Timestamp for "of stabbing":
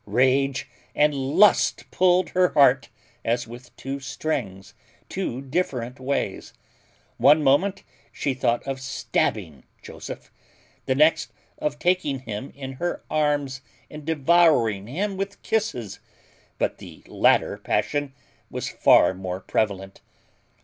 8.65-9.63